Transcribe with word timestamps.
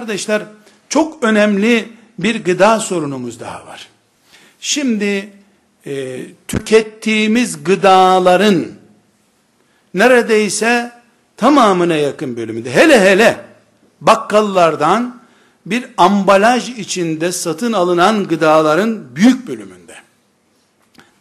kardeşler 0.00 0.42
çok 0.88 1.24
önemli 1.24 1.88
bir 2.18 2.44
gıda 2.44 2.80
sorunumuz 2.80 3.40
daha 3.40 3.66
var. 3.66 3.88
Şimdi 4.60 5.28
e, 5.86 6.20
tükettiğimiz 6.48 7.64
gıdaların 7.64 8.66
neredeyse 9.94 10.92
tamamına 11.36 11.94
yakın 11.96 12.36
bölümünde 12.36 12.74
hele 12.74 13.00
hele 13.00 13.44
bakkallardan 14.00 15.20
bir 15.66 15.84
ambalaj 15.96 16.68
içinde 16.68 17.32
satın 17.32 17.72
alınan 17.72 18.28
gıdaların 18.28 19.16
büyük 19.16 19.48
bölümünde 19.48 19.96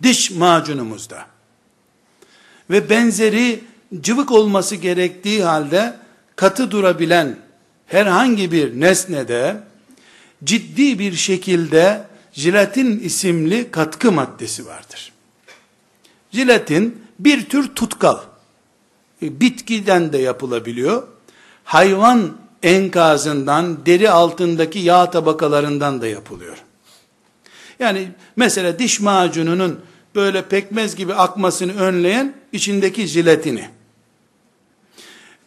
diş 0.03 0.31
macunumuzda 0.31 1.25
ve 2.69 2.89
benzeri 2.89 3.63
cıvık 4.01 4.31
olması 4.31 4.75
gerektiği 4.75 5.43
halde 5.43 5.95
katı 6.35 6.71
durabilen 6.71 7.48
herhangi 7.89 8.51
bir 8.51 8.79
nesnede 8.79 9.57
ciddi 10.43 10.99
bir 10.99 11.13
şekilde 11.13 12.07
jilatin 12.33 12.99
isimli 12.99 13.71
katkı 13.71 14.11
maddesi 14.11 14.65
vardır. 14.65 15.11
Jilatin 16.31 17.03
bir 17.19 17.45
tür 17.45 17.75
tutkal. 17.75 18.17
E, 19.21 19.39
bitkiden 19.39 20.13
de 20.13 20.17
yapılabiliyor. 20.17 21.07
Hayvan 21.63 22.37
enkazından, 22.63 23.85
deri 23.85 24.09
altındaki 24.09 24.79
yağ 24.79 25.11
tabakalarından 25.11 26.01
da 26.01 26.07
yapılıyor. 26.07 26.57
Yani 27.79 28.11
mesela 28.35 28.79
diş 28.79 28.99
macununun 28.99 29.79
böyle 30.15 30.41
pekmez 30.41 30.95
gibi 30.95 31.13
akmasını 31.13 31.77
önleyen 31.79 32.33
içindeki 32.51 33.07
jilatini. 33.07 33.69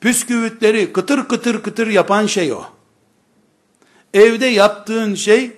Püsküvitleri 0.02 0.92
kıtır 0.92 1.28
kıtır 1.28 1.62
kıtır 1.62 1.86
yapan 1.86 2.26
şey 2.26 2.52
o. 2.52 2.64
Evde 4.14 4.46
yaptığın 4.46 5.14
şey 5.14 5.50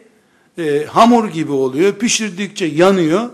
e, 0.58 0.84
hamur 0.84 1.28
gibi 1.28 1.52
oluyor. 1.52 1.92
Pişirdikçe 1.92 2.64
yanıyor. 2.64 3.24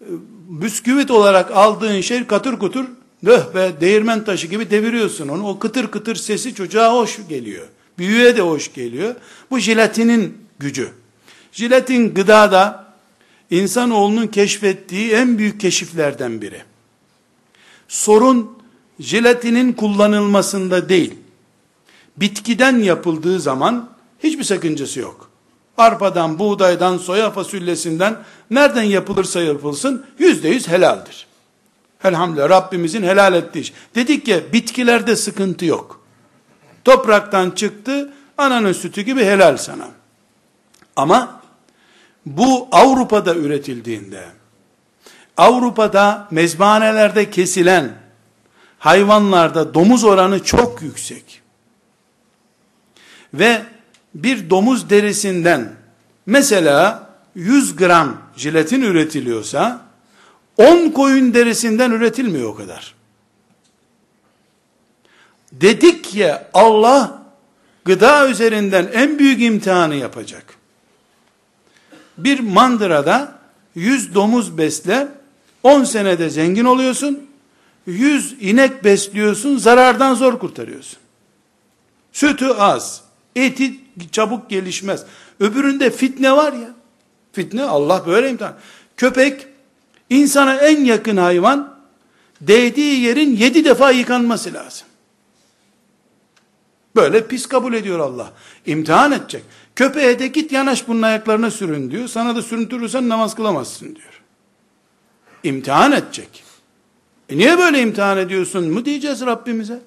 E, 0.00 0.08
bisküvit 0.48 1.10
olarak 1.10 1.50
aldığın 1.50 2.00
şey 2.00 2.26
katır 2.26 2.58
kutur 2.58 2.84
döh 3.24 3.54
be 3.54 3.72
değirmen 3.80 4.24
taşı 4.24 4.46
gibi 4.46 4.70
deviriyorsun 4.70 5.28
onu. 5.28 5.48
O 5.48 5.58
kıtır 5.58 5.90
kıtır 5.90 6.16
sesi 6.16 6.54
çocuğa 6.54 6.94
hoş 6.94 7.28
geliyor. 7.28 7.68
Büyüğe 7.98 8.36
de 8.36 8.40
hoş 8.40 8.72
geliyor. 8.72 9.14
Bu 9.50 9.58
jilatinin 9.58 10.38
gücü. 10.58 10.88
Jilatin 11.52 12.14
gıdada 12.14 12.94
insanoğlunun 13.50 14.26
keşfettiği 14.26 15.12
en 15.12 15.38
büyük 15.38 15.60
keşiflerden 15.60 16.42
biri. 16.42 16.62
Sorun 17.88 18.61
jilatinin 19.02 19.72
kullanılmasında 19.72 20.88
değil. 20.88 21.14
Bitkiden 22.16 22.78
yapıldığı 22.78 23.40
zaman 23.40 23.88
hiçbir 24.22 24.44
sakıncası 24.44 25.00
yok. 25.00 25.30
Arpadan, 25.78 26.38
buğdaydan, 26.38 26.98
soya 26.98 27.30
fasulyesinden 27.30 28.16
nereden 28.50 28.82
yapılırsa 28.82 29.42
yapılsın 29.42 30.06
yüzde 30.18 30.48
yüz 30.48 30.68
helaldir. 30.68 31.26
Elhamdülillah 32.04 32.50
Rabbimizin 32.50 33.02
helal 33.02 33.34
ettiği 33.34 33.60
iş. 33.60 33.72
Dedik 33.94 34.28
ya 34.28 34.52
bitkilerde 34.52 35.16
sıkıntı 35.16 35.64
yok. 35.64 36.00
Topraktan 36.84 37.50
çıktı 37.50 38.12
ananın 38.38 38.72
sütü 38.72 39.00
gibi 39.00 39.24
helal 39.24 39.56
sana. 39.56 39.88
Ama 40.96 41.40
bu 42.26 42.68
Avrupa'da 42.72 43.34
üretildiğinde 43.34 44.24
Avrupa'da 45.36 46.28
mezbanelerde 46.30 47.30
kesilen 47.30 48.01
hayvanlarda 48.82 49.74
domuz 49.74 50.04
oranı 50.04 50.44
çok 50.44 50.82
yüksek. 50.82 51.42
Ve 53.34 53.62
bir 54.14 54.50
domuz 54.50 54.90
derisinden 54.90 55.72
mesela 56.26 57.10
100 57.34 57.76
gram 57.76 58.22
jiletin 58.36 58.82
üretiliyorsa 58.82 59.80
10 60.56 60.90
koyun 60.90 61.34
derisinden 61.34 61.90
üretilmiyor 61.90 62.48
o 62.48 62.54
kadar. 62.54 62.94
Dedik 65.52 66.14
ya 66.14 66.50
Allah 66.54 67.22
gıda 67.84 68.28
üzerinden 68.28 68.90
en 68.92 69.18
büyük 69.18 69.42
imtihanı 69.42 69.94
yapacak. 69.94 70.54
Bir 72.18 72.40
mandırada 72.40 73.38
100 73.74 74.14
domuz 74.14 74.58
besle 74.58 75.08
10 75.62 75.84
senede 75.84 76.30
zengin 76.30 76.64
oluyorsun. 76.64 77.31
100 77.86 78.36
inek 78.40 78.84
besliyorsun 78.84 79.56
zarardan 79.56 80.14
zor 80.14 80.38
kurtarıyorsun. 80.38 80.98
Sütü 82.12 82.46
az. 82.46 83.02
Eti 83.36 83.74
çabuk 84.12 84.50
gelişmez. 84.50 85.04
Öbüründe 85.40 85.90
fitne 85.90 86.32
var 86.32 86.52
ya. 86.52 86.70
Fitne 87.32 87.64
Allah 87.64 88.06
böyle 88.06 88.30
imtihan. 88.30 88.54
Köpek 88.96 89.46
insana 90.10 90.54
en 90.54 90.84
yakın 90.84 91.16
hayvan 91.16 91.78
değdiği 92.40 93.00
yerin 93.00 93.36
yedi 93.36 93.64
defa 93.64 93.90
yıkanması 93.90 94.52
lazım. 94.52 94.86
Böyle 96.96 97.26
pis 97.26 97.46
kabul 97.46 97.74
ediyor 97.74 97.98
Allah. 97.98 98.32
İmtihan 98.66 99.12
edecek. 99.12 99.42
Köpeğe 99.76 100.18
de 100.18 100.26
git 100.26 100.52
yanaş 100.52 100.88
bunun 100.88 101.02
ayaklarına 101.02 101.50
sürün 101.50 101.90
diyor. 101.90 102.08
Sana 102.08 102.36
da 102.36 102.42
sürüntürürsen 102.42 103.08
namaz 103.08 103.34
kılamazsın 103.34 103.86
diyor. 103.96 104.22
İmtihan 105.42 105.92
edecek. 105.92 106.44
E 107.32 107.38
niye 107.38 107.58
böyle 107.58 107.80
imtihan 107.80 108.18
ediyorsun 108.18 108.70
mu 108.70 108.84
diyeceğiz 108.84 109.26
Rabbimize. 109.26 109.80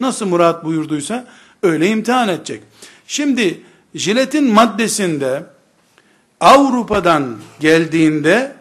Nasıl 0.00 0.26
murat 0.26 0.64
buyurduysa 0.64 1.26
öyle 1.62 1.88
imtihan 1.88 2.28
edecek. 2.28 2.62
Şimdi 3.06 3.60
jiletin 3.94 4.44
maddesinde 4.44 5.42
Avrupa'dan 6.40 7.36
geldiğinde 7.60 8.52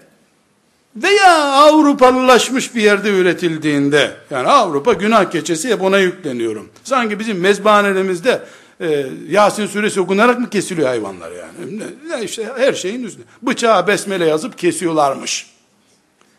veya 0.96 1.44
Avrupalılaşmış 1.44 2.75
bir 2.75 2.81
yerde 2.81 3.09
üretildiğinde 3.09 4.12
yani 4.30 4.47
Avrupa 4.47 4.94
günah 4.94 5.31
keçesi 5.31 5.69
hep 5.69 5.81
ona 5.81 6.00
yükleniyorum. 6.00 6.69
Sanki 6.84 7.19
bizim 7.19 7.40
mezbanelerimizde 7.40 8.41
e, 8.81 9.06
Yasin 9.30 9.68
suresi 9.68 10.01
okunarak 10.01 10.40
mı 10.40 10.50
kesiliyor 10.50 10.88
hayvanlar 10.88 11.31
yani? 11.31 11.80
Ne, 12.09 12.24
işte 12.24 12.50
her 12.57 12.74
şeyin 12.74 13.03
üstünde. 13.03 13.25
Bıçağa 13.41 13.88
besmele 13.88 14.25
yazıp 14.25 14.57
kesiyorlarmış. 14.57 15.47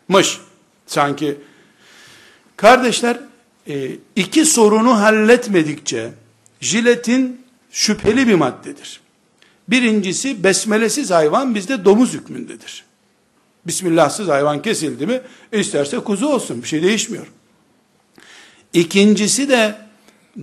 Mış. 0.09 0.39
Sanki 0.87 1.37
kardeşler 2.57 3.21
e, 3.69 3.91
iki 4.17 4.45
sorunu 4.45 5.01
halletmedikçe 5.01 6.13
jiletin 6.61 7.41
şüpheli 7.71 8.27
bir 8.27 8.35
maddedir. 8.35 9.01
Birincisi 9.69 10.45
besmelesiz 10.45 11.11
hayvan 11.11 11.55
bizde 11.55 11.85
domuz 11.85 12.13
hükmündedir. 12.13 12.85
Bismillahsız 13.67 14.29
hayvan 14.29 14.63
kesildi 14.63 15.07
mi 15.07 15.21
isterse 15.53 15.99
kuzu 15.99 16.27
olsun 16.27 16.63
bir 16.63 16.69
şey 16.69 16.83
değişmiyor. 16.83 17.27
İkincisi 18.73 19.49
de 19.49 19.75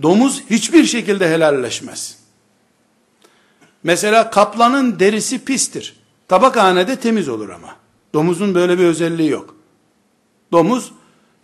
domuz 0.02 0.42
hiçbir 0.50 0.84
şekilde 0.84 1.30
helalleşmez. 1.30 2.18
Mesela 3.82 4.30
kaplanın 4.30 5.00
derisi 5.00 5.44
pistir. 5.44 5.96
Tabakhanede 6.28 6.96
temiz 6.96 7.28
olur 7.28 7.48
ama. 7.48 7.76
Domuzun 8.14 8.54
böyle 8.54 8.78
bir 8.78 8.84
özelliği 8.84 9.30
yok. 9.30 9.54
Domuz 10.52 10.92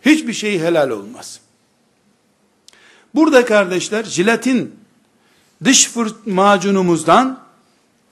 hiçbir 0.05 0.33
şey 0.33 0.59
helal 0.59 0.89
olmaz. 0.89 1.39
Burada 3.15 3.45
kardeşler 3.45 4.03
jilatin 4.03 4.75
dış 5.63 5.89
fırt 5.89 6.27
macunumuzdan 6.27 7.39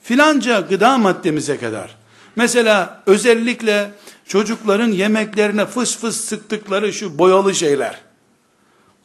filanca 0.02 0.60
gıda 0.60 0.98
maddemize 0.98 1.58
kadar 1.58 1.96
mesela 2.36 3.02
özellikle 3.06 3.90
çocukların 4.26 4.88
yemeklerine 4.88 5.66
fıs 5.66 5.96
fıs 5.98 6.16
sıktıkları 6.20 6.92
şu 6.92 7.18
boyalı 7.18 7.54
şeyler 7.54 8.08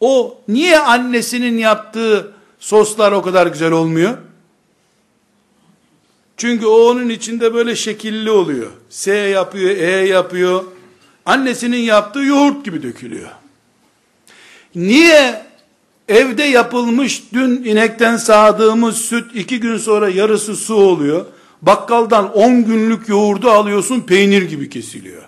o 0.04 0.42
niye 0.48 0.80
annesinin 0.80 1.58
yaptığı 1.58 2.34
soslar 2.60 3.12
o 3.12 3.22
kadar 3.22 3.48
güzel 3.48 3.72
olmuyor? 3.72 4.18
Çünkü 6.38 6.66
o 6.66 6.90
onun 6.90 7.10
içinde 7.10 7.54
böyle 7.54 7.76
şekilli 7.76 8.32
oluyor. 8.32 8.72
S 8.90 9.12
yapıyor, 9.14 9.70
E 9.70 10.08
yapıyor. 10.08 10.64
Annesinin 11.26 11.78
yaptığı 11.78 12.20
yoğurt 12.20 12.66
gibi 12.66 12.84
dökülüyor. 12.84 13.30
Niye 14.76 15.46
evde 16.08 16.44
yapılmış 16.44 17.24
dün 17.34 17.64
inekten 17.64 18.18
sağdığımız 18.18 18.98
süt 18.98 19.36
iki 19.36 19.60
gün 19.60 19.78
sonra 19.78 20.10
yarısı 20.10 20.56
su 20.56 20.76
oluyor? 20.76 21.26
Bakkaldan 21.62 22.34
on 22.34 22.64
günlük 22.64 23.10
yoğurdu 23.10 23.50
alıyorsun 23.50 24.02
peynir 24.02 24.42
gibi 24.42 24.70
kesiliyor. 24.70 25.24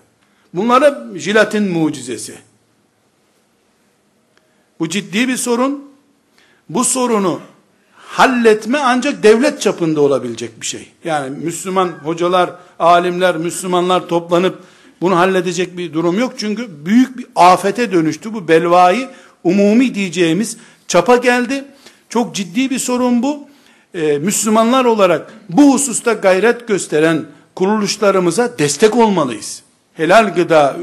Bunlara 0.54 1.04
jilatin 1.16 1.72
mucizesi. 1.72 2.36
Bu 4.80 4.90
ciddi 4.90 5.28
bir 5.28 5.38
sorun. 5.38 5.84
Bu 6.70 6.84
sorunu 6.84 7.40
halletme 7.96 8.78
ancak 8.78 9.24
devlet 9.24 9.62
çapında 9.62 10.02
olabilecek 10.02 10.62
bir 10.62 10.66
şey. 10.66 10.92
Yani 11.04 11.38
Müslüman 11.38 11.88
hocalar, 11.88 12.50
alimler, 12.80 13.38
Müslümanlar 13.38 14.08
toplanıp 14.08 14.64
bunu 15.02 15.18
halledecek 15.18 15.78
bir 15.78 15.94
durum 15.94 16.20
yok. 16.20 16.34
Çünkü 16.38 16.86
büyük 16.86 17.18
bir 17.18 17.26
afete 17.36 17.92
dönüştü. 17.92 18.34
Bu 18.34 18.48
belvayı 18.48 19.10
umumi 19.44 19.96
diyeceğimiz 19.96 20.58
çapa 20.88 21.16
geldi. 21.16 21.66
Çok 22.10 22.36
ciddi 22.36 22.70
bir 22.70 22.80
sorun 22.80 23.24
bu. 23.24 23.48
Ee, 23.94 24.18
Müslümanlar 24.18 24.86
olarak 24.86 25.34
bu 25.50 25.74
hususta 25.74 26.14
gayret 26.14 26.68
gösteren 26.68 27.26
kuruluşlarımıza 27.56 28.60
destek 28.60 28.96
olmalıyız. 28.96 29.62
Helal 29.94 30.36
gıda 30.36 30.78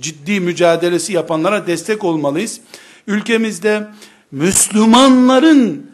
ciddi 0.00 0.40
mücadelesi 0.40 1.12
yapanlara 1.12 1.66
destek 1.66 2.04
olmalıyız. 2.04 2.60
Ülkemizde 3.06 3.86
Müslümanların 4.30 5.90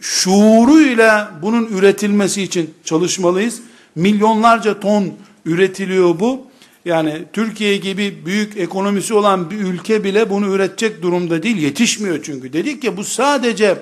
şuuruyla 0.00 1.32
bunun 1.42 1.66
üretilmesi 1.66 2.42
için 2.42 2.74
çalışmalıyız. 2.84 3.60
Milyonlarca 3.94 4.80
ton 4.80 5.12
üretiliyor 5.44 6.20
bu. 6.20 6.51
Yani 6.84 7.24
Türkiye 7.32 7.76
gibi 7.76 8.26
büyük 8.26 8.56
ekonomisi 8.56 9.14
olan 9.14 9.50
bir 9.50 9.58
ülke 9.58 10.04
bile 10.04 10.30
bunu 10.30 10.54
üretecek 10.54 11.02
durumda 11.02 11.42
değil. 11.42 11.56
Yetişmiyor 11.56 12.22
çünkü. 12.22 12.52
Dedik 12.52 12.84
ya 12.84 12.96
bu 12.96 13.04
sadece 13.04 13.78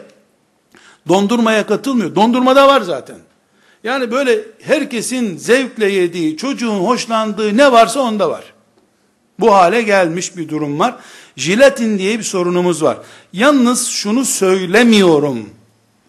dondurmaya 1.09 1.67
katılmıyor. 1.67 2.15
Dondurmada 2.15 2.69
var 2.69 2.81
zaten. 2.81 3.17
Yani 3.85 4.11
böyle 4.11 4.41
herkesin 4.63 5.37
zevkle 5.37 5.87
yediği, 5.87 6.37
çocuğun 6.37 6.79
hoşlandığı 6.79 7.57
ne 7.57 7.73
varsa 7.73 8.01
onda 8.01 8.31
var. 8.31 8.45
Bu 9.41 9.55
hale 9.55 9.83
gelmiş 9.83 10.37
bir 10.37 10.49
durum 10.49 10.79
var. 10.79 10.97
Jiletin 11.37 11.99
diye 11.99 12.19
bir 12.19 12.25
sorunumuz 12.25 12.83
var. 12.83 12.99
Yalnız 13.33 13.89
şunu 13.89 14.25
söylemiyorum. 14.25 15.51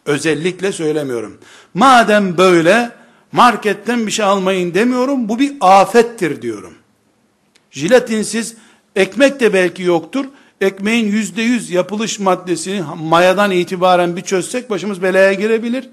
Özellikle 0.05 0.71
söylemiyorum. 0.71 1.37
Madem 1.73 2.37
böyle 2.37 2.91
marketten 3.31 4.07
bir 4.07 4.11
şey 4.11 4.25
almayın 4.25 4.73
demiyorum. 4.73 5.29
Bu 5.29 5.39
bir 5.39 5.53
afettir 5.61 6.41
diyorum. 6.41 6.73
Jiletinsiz 7.71 8.55
ekmek 8.95 9.39
de 9.39 9.53
belki 9.53 9.83
yoktur. 9.83 10.25
Ekmeğin 10.61 11.05
yüzde 11.05 11.41
yüz 11.41 11.71
yapılış 11.71 12.19
maddesini 12.19 12.83
mayadan 12.97 13.51
itibaren 13.51 14.15
bir 14.15 14.21
çözsek 14.21 14.69
başımız 14.69 15.01
belaya 15.01 15.33
girebilir. 15.33 15.89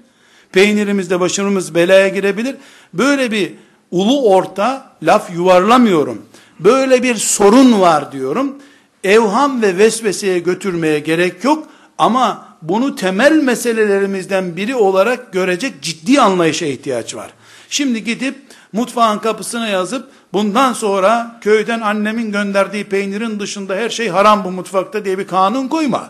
Peynirimizde 0.51 1.19
başımız 1.19 1.75
belaya 1.75 2.07
girebilir. 2.07 2.55
Böyle 2.93 3.31
bir 3.31 3.53
ulu 3.91 4.29
orta 4.29 4.95
laf 5.03 5.35
yuvarlamıyorum. 5.35 6.21
Böyle 6.59 7.03
bir 7.03 7.15
sorun 7.15 7.81
var 7.81 8.11
diyorum. 8.11 8.55
Evham 9.03 9.61
ve 9.61 9.77
vesveseye 9.77 10.39
götürmeye 10.39 10.99
gerek 10.99 11.43
yok. 11.43 11.67
Ama 11.97 12.45
bunu 12.61 12.95
temel 12.95 13.31
meselelerimizden 13.31 14.55
biri 14.55 14.75
olarak 14.75 15.33
görecek 15.33 15.81
ciddi 15.81 16.21
anlayışa 16.21 16.65
ihtiyaç 16.65 17.15
var. 17.15 17.33
Şimdi 17.69 18.03
gidip 18.03 18.35
mutfağın 18.73 19.19
kapısına 19.19 19.67
yazıp 19.67 20.11
bundan 20.33 20.73
sonra 20.73 21.39
köyden 21.41 21.81
annemin 21.81 22.31
gönderdiği 22.31 22.83
peynirin 22.83 23.39
dışında 23.39 23.75
her 23.75 23.89
şey 23.89 24.07
haram 24.07 24.43
bu 24.43 24.51
mutfakta 24.51 25.05
diye 25.05 25.17
bir 25.17 25.27
kanun 25.27 25.67
koyma. 25.67 26.09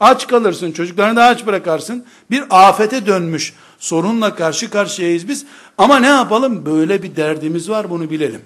Aç 0.00 0.26
kalırsın, 0.26 0.72
çocuklarını 0.72 1.16
da 1.16 1.24
aç 1.24 1.46
bırakarsın. 1.46 2.04
Bir 2.30 2.44
afete 2.50 3.06
dönmüş 3.06 3.54
sorunla 3.78 4.34
karşı 4.34 4.70
karşıyayız 4.70 5.28
biz. 5.28 5.46
Ama 5.78 5.98
ne 5.98 6.06
yapalım? 6.06 6.66
Böyle 6.66 7.02
bir 7.02 7.16
derdimiz 7.16 7.70
var 7.70 7.90
bunu 7.90 8.10
bilelim. 8.10 8.42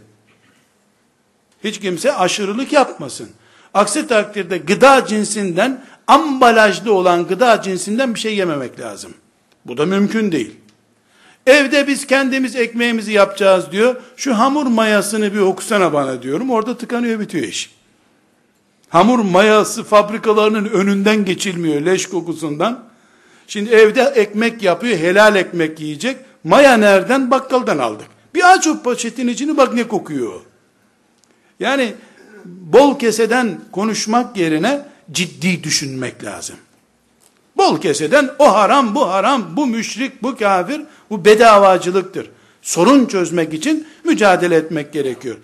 Hiç 1.65 1.81
kimse 1.81 2.17
aşırılık 2.17 2.73
yapmasın. 2.73 3.29
Aksi 3.75 4.07
takdirde 4.07 4.59
gıda 4.59 5.07
cinsinden, 5.07 5.85
ambalajlı 6.07 6.93
olan 6.93 7.27
gıda 7.27 7.63
cinsinden 7.63 8.15
bir 8.15 8.21
şey 8.21 8.37
yememek 8.37 8.81
lazım. 8.81 9.15
Bu 9.65 9.77
da 9.77 9.87
mümkün 9.87 10.33
değil. 10.33 10.64
Evde 11.47 11.89
biz 11.89 12.07
kendimiz 12.07 12.57
ekmeğimizi 12.57 13.13
yapacağız 13.13 13.73
diyor. 13.73 13.97
Şu 14.17 14.39
hamur 14.39 14.67
mayasını 14.67 15.35
bir 15.35 15.39
okusana 15.39 15.93
bana 15.93 16.23
diyorum. 16.23 16.51
Orada 16.51 16.79
tıkanıyor 16.79 17.21
bitiyor 17.21 17.45
iş. 17.45 17.71
Hamur 18.89 19.19
mayası 19.19 19.85
fabrikalarının 19.85 20.65
önünden 20.65 21.25
geçilmiyor 21.25 21.81
leş 21.81 22.07
kokusundan. 22.07 22.85
Şimdi 23.47 23.71
evde 23.71 24.03
ekmek 24.03 24.63
yapıyor, 24.63 24.99
helal 24.99 25.37
ekmek 25.37 25.81
yiyecek. 25.81 26.17
Maya 26.45 26.77
nereden? 26.77 27.31
Bakkaldan 27.31 27.79
aldık. 27.79 28.07
Bir 28.35 28.53
aç 28.53 28.67
o 28.67 28.83
poşetin 28.83 29.29
içini 29.29 29.57
bak 29.57 29.75
ne 29.75 29.89
kokuyor. 29.89 30.41
Yani 31.61 31.95
bol 32.45 32.99
keseden 32.99 33.61
konuşmak 33.73 34.37
yerine 34.37 34.87
ciddi 35.13 35.65
düşünmek 35.65 36.25
lazım. 36.25 36.57
Bol 37.65 37.81
keseden 37.81 38.31
o 38.39 38.55
haram, 38.55 38.95
bu 38.95 39.09
haram, 39.09 39.45
bu 39.57 39.67
müşrik, 39.67 40.23
bu 40.23 40.37
kafir, 40.37 40.81
bu 41.11 41.25
bedavacılıktır. 41.25 42.31
Sorun 42.63 43.07
çözmek 43.07 43.55
için 43.55 43.87
mücadele 44.05 44.57
etmek 44.57 44.93
gerekiyor. 44.93 45.37